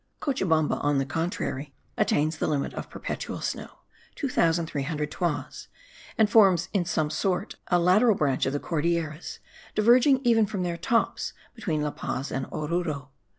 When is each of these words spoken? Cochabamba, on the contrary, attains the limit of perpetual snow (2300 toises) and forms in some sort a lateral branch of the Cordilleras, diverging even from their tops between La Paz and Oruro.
Cochabamba, 0.19 0.77
on 0.77 0.97
the 0.97 1.05
contrary, 1.05 1.75
attains 1.95 2.39
the 2.39 2.47
limit 2.47 2.73
of 2.73 2.89
perpetual 2.89 3.39
snow 3.39 3.69
(2300 4.15 5.11
toises) 5.11 5.67
and 6.17 6.27
forms 6.27 6.69
in 6.73 6.85
some 6.85 7.11
sort 7.11 7.53
a 7.67 7.77
lateral 7.77 8.15
branch 8.15 8.47
of 8.47 8.53
the 8.53 8.59
Cordilleras, 8.59 9.37
diverging 9.75 10.19
even 10.23 10.47
from 10.47 10.63
their 10.63 10.75
tops 10.75 11.33
between 11.53 11.83
La 11.83 11.91
Paz 11.91 12.31
and 12.31 12.47
Oruro. 12.47 13.09